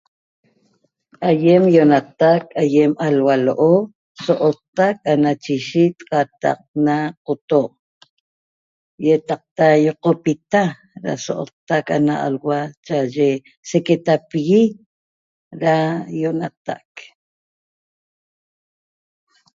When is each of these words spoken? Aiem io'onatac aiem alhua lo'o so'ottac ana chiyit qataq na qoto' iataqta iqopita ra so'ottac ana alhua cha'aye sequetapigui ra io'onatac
Aiem 1.29 1.63
io'onatac 1.73 2.43
aiem 2.63 2.91
alhua 3.05 3.35
lo'o 3.45 3.73
so'ottac 4.25 4.95
ana 5.11 5.31
chiyit 5.43 5.95
qataq 6.11 6.59
na 6.85 6.97
qoto' 7.25 7.75
iataqta 9.07 9.65
iqopita 9.89 10.63
ra 11.03 11.13
so'ottac 11.25 11.85
ana 11.97 12.13
alhua 12.27 12.59
cha'aye 12.85 13.29
sequetapigui 13.69 14.63
ra 15.61 15.75
io'onatac 16.19 16.89